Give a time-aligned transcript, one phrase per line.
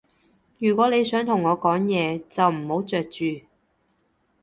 [0.57, 3.41] 如果你想同我講嘢，就唔好嚼住